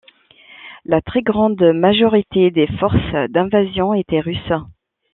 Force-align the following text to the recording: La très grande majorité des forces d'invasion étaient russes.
La 0.83 0.99
très 0.99 1.21
grande 1.21 1.61
majorité 1.61 2.49
des 2.49 2.65
forces 2.79 3.29
d'invasion 3.29 3.93
étaient 3.93 4.19
russes. 4.19 4.55